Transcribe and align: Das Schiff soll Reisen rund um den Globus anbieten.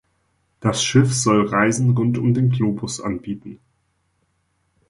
Das 0.61 0.83
Schiff 0.83 1.13
soll 1.13 1.45
Reisen 1.47 1.95
rund 1.95 2.17
um 2.17 2.33
den 2.33 2.49
Globus 2.49 2.99
anbieten. 3.01 3.59